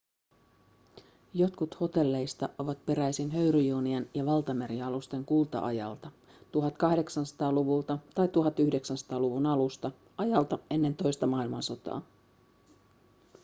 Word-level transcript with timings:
jotkut 1.33 1.79
hotelleista 1.79 2.49
ovat 2.57 2.85
peräisin 2.85 3.31
höyryjunien 3.31 4.09
ja 4.13 4.25
valtamerialusten 4.25 5.25
kulta-ajalta 5.25 6.11
1800-luvulta 6.51 7.97
tai 8.15 8.27
1900-luvun 8.27 9.45
alusta 9.45 9.91
ajalta 10.17 10.59
ennen 10.69 10.95
toista 10.95 11.27
maailmansotaa 11.27 12.01